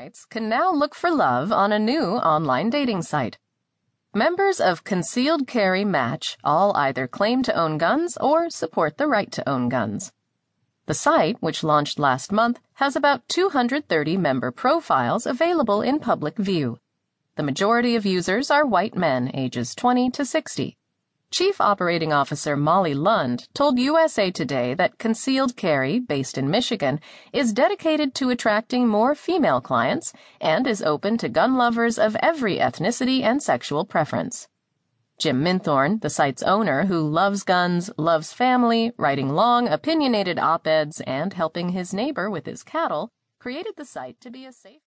sites 0.00 0.24
can 0.24 0.48
now 0.48 0.72
look 0.72 0.94
for 0.94 1.10
love 1.10 1.52
on 1.52 1.72
a 1.72 1.78
new 1.78 2.16
online 2.34 2.70
dating 2.70 3.02
site. 3.02 3.36
Members 4.14 4.58
of 4.58 4.82
Concealed 4.82 5.46
Carry 5.46 5.84
Match 5.84 6.38
all 6.42 6.74
either 6.74 7.06
claim 7.06 7.42
to 7.42 7.54
own 7.54 7.76
guns 7.76 8.16
or 8.18 8.48
support 8.48 8.96
the 8.96 9.06
right 9.06 9.30
to 9.30 9.46
own 9.46 9.68
guns. 9.68 10.10
The 10.86 10.94
site, 10.94 11.36
which 11.40 11.62
launched 11.62 11.98
last 11.98 12.32
month, 12.32 12.60
has 12.76 12.96
about 12.96 13.28
230 13.28 14.16
member 14.16 14.50
profiles 14.50 15.26
available 15.26 15.82
in 15.82 15.98
public 15.98 16.38
view. 16.38 16.78
The 17.36 17.42
majority 17.42 17.94
of 17.94 18.06
users 18.06 18.50
are 18.50 18.64
white 18.64 18.96
men 18.96 19.30
ages 19.34 19.74
20 19.74 20.08
to 20.12 20.24
60. 20.24 20.78
Chief 21.32 21.60
Operating 21.60 22.12
Officer 22.12 22.56
Molly 22.56 22.92
Lund 22.92 23.46
told 23.54 23.78
USA 23.78 24.32
Today 24.32 24.74
that 24.74 24.98
Concealed 24.98 25.56
Carry, 25.56 26.00
based 26.00 26.36
in 26.36 26.50
Michigan, 26.50 26.98
is 27.32 27.52
dedicated 27.52 28.16
to 28.16 28.30
attracting 28.30 28.88
more 28.88 29.14
female 29.14 29.60
clients 29.60 30.12
and 30.40 30.66
is 30.66 30.82
open 30.82 31.16
to 31.18 31.28
gun 31.28 31.56
lovers 31.56 32.00
of 32.00 32.16
every 32.16 32.56
ethnicity 32.56 33.22
and 33.22 33.40
sexual 33.40 33.84
preference. 33.84 34.48
Jim 35.18 35.44
Minthorn, 35.44 36.00
the 36.00 36.10
site's 36.10 36.42
owner 36.42 36.86
who 36.86 37.08
loves 37.08 37.44
guns, 37.44 37.90
loves 37.96 38.32
family, 38.32 38.90
writing 38.96 39.28
long, 39.28 39.68
opinionated 39.68 40.38
op 40.38 40.66
eds, 40.66 41.00
and 41.02 41.34
helping 41.34 41.68
his 41.68 41.94
neighbor 41.94 42.28
with 42.28 42.44
his 42.46 42.64
cattle, 42.64 43.12
created 43.38 43.74
the 43.76 43.84
site 43.84 44.20
to 44.20 44.30
be 44.30 44.44
a 44.46 44.52
safe 44.52 44.78